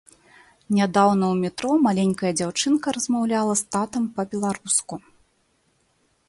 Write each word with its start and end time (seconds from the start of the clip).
Нядаўна 0.77 1.25
ў 1.33 1.35
метро 1.43 1.71
маленькая 1.87 2.31
дзяўчынка 2.39 2.87
размаўляла 2.97 3.53
з 3.61 3.69
татам 3.77 4.03
па-беларуску. 4.17 4.95